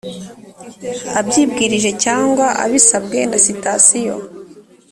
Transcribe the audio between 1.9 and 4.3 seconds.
cyangwa abisabwe na sitasiyo